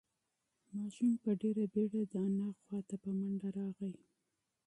ماشوم 0.77 1.11
په 1.23 1.31
ډېر 1.41 1.57
سرعت 1.59 1.73
سره 1.91 2.01
د 2.11 2.13
انا 2.27 2.49
خواته 2.59 2.95
په 3.03 3.09
منډه 3.17 3.49
راغی. 3.57 3.93